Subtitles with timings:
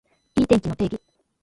[0.35, 0.99] いい天気の定義